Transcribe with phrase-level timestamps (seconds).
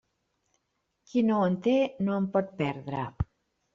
[1.11, 1.75] Qui no en té,
[2.07, 3.05] no en pot perdre.